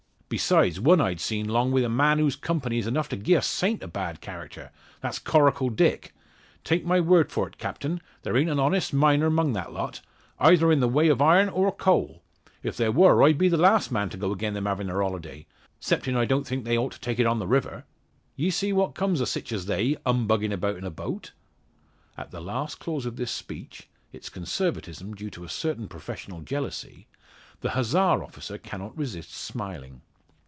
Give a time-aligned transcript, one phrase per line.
[0.33, 3.41] Besides, one I've seed 'long wi' a man whose company is enough to gi'e a
[3.41, 6.13] saint a bad character that's Coracle Dick.
[6.63, 9.99] Take my word for't, Captain, there ain't a honest miner 'mong that lot
[10.39, 12.23] eyther in the way of iron or coal.
[12.63, 15.47] If there wor I'd be the last man to go again them havin' their holiday;
[15.81, 17.83] 'cepting I don't think they ought to take it on the river.
[18.37, 21.33] Ye see what comes o' sich as they humbuggin' about in a boat?"
[22.17, 27.07] At the last clause of this speech its Conservatism due to a certain professional jealousy
[27.59, 29.99] the Hussar officer cannot resist smiling.